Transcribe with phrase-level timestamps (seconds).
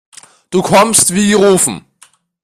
[0.49, 1.85] Du kommst wie gerufen.